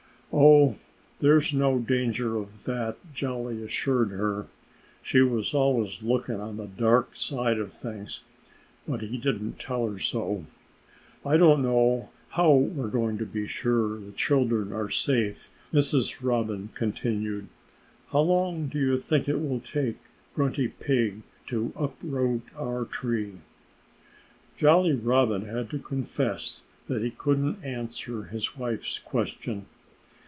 "Oh! 0.33 0.77
There's 1.19 1.53
no 1.53 1.77
danger 1.79 2.37
of 2.37 2.63
that," 2.63 2.95
Jolly 3.13 3.61
assured 3.61 4.11
her. 4.11 4.47
She 5.01 5.19
was 5.21 5.53
always 5.53 6.01
looking 6.01 6.39
on 6.39 6.55
the 6.55 6.67
dark 6.67 7.17
side 7.17 7.59
of 7.59 7.73
things. 7.73 8.23
But 8.87 9.01
he 9.01 9.17
didn't 9.17 9.59
tell 9.59 9.89
her 9.91 9.99
so. 9.99 10.45
"I 11.25 11.35
don't 11.35 11.61
know 11.61 12.11
how 12.29 12.53
we're 12.53 12.87
going 12.87 13.17
to 13.17 13.25
be 13.25 13.45
sure 13.45 13.99
the 13.99 14.13
children 14.13 14.71
are 14.71 14.89
safe," 14.89 15.49
Mrs. 15.73 16.19
Robin 16.23 16.69
continued. 16.69 17.49
"How 18.11 18.21
long 18.21 18.67
do 18.69 18.79
you 18.79 18.97
think 18.97 19.27
it 19.27 19.41
will 19.41 19.59
take 19.59 19.97
Grunty 20.33 20.69
Pig 20.69 21.23
to 21.47 21.73
uproot 21.75 22.43
our 22.57 22.85
tree?" 22.85 23.33
Jolly 24.55 24.93
Robin 24.93 25.41
had 25.45 25.69
to 25.71 25.77
confess 25.77 26.63
that 26.87 27.03
he 27.03 27.11
couldn't 27.11 27.65
answer 27.65 28.23
his 28.23 28.55
wife's 28.55 28.97
question. 28.97 29.65